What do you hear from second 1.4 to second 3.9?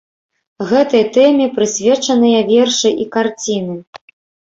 прысвечаныя вершы і карціны.